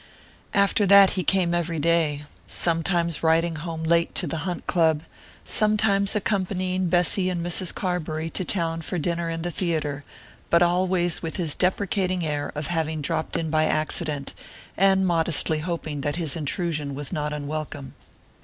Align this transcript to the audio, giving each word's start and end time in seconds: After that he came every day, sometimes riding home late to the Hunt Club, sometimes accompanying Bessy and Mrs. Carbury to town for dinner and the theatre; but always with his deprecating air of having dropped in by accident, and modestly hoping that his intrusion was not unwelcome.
After 0.55 0.87
that 0.87 1.11
he 1.11 1.23
came 1.23 1.53
every 1.53 1.77
day, 1.77 2.23
sometimes 2.47 3.21
riding 3.21 3.57
home 3.57 3.83
late 3.83 4.15
to 4.15 4.25
the 4.25 4.37
Hunt 4.49 4.65
Club, 4.65 5.03
sometimes 5.45 6.15
accompanying 6.15 6.87
Bessy 6.89 7.29
and 7.29 7.45
Mrs. 7.45 7.71
Carbury 7.71 8.27
to 8.31 8.43
town 8.43 8.81
for 8.81 8.97
dinner 8.97 9.29
and 9.29 9.43
the 9.43 9.51
theatre; 9.51 10.03
but 10.49 10.63
always 10.63 11.21
with 11.21 11.35
his 11.37 11.53
deprecating 11.53 12.25
air 12.25 12.51
of 12.55 12.65
having 12.65 13.03
dropped 13.03 13.37
in 13.37 13.51
by 13.51 13.65
accident, 13.65 14.33
and 14.75 15.05
modestly 15.05 15.59
hoping 15.59 16.01
that 16.01 16.15
his 16.15 16.35
intrusion 16.35 16.95
was 16.95 17.13
not 17.13 17.31
unwelcome. 17.31 17.93